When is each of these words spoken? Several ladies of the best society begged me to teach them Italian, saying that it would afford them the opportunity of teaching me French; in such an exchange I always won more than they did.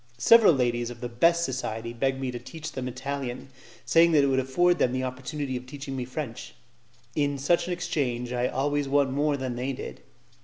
Several 0.17 0.51
ladies 0.51 0.89
of 0.89 0.99
the 0.99 1.07
best 1.07 1.45
society 1.45 1.93
begged 1.93 2.19
me 2.19 2.31
to 2.31 2.39
teach 2.39 2.71
them 2.71 2.87
Italian, 2.87 3.49
saying 3.85 4.13
that 4.13 4.23
it 4.23 4.27
would 4.29 4.39
afford 4.39 4.79
them 4.79 4.93
the 4.93 5.03
opportunity 5.03 5.55
of 5.55 5.67
teaching 5.67 5.95
me 5.95 6.05
French; 6.05 6.55
in 7.15 7.37
such 7.37 7.67
an 7.67 7.73
exchange 7.73 8.33
I 8.33 8.47
always 8.47 8.87
won 8.89 9.11
more 9.11 9.37
than 9.37 9.55
they 9.55 9.73
did. 9.73 10.01